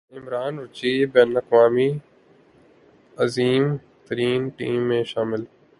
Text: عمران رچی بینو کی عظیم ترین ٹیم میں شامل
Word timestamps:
عمران 0.11 0.53
رچی 0.59 0.93
بینو 1.13 1.41
کی 1.49 1.89
عظیم 3.17 3.65
ترین 4.07 4.41
ٹیم 4.57 4.79
میں 4.87 5.03
شامل 5.03 5.41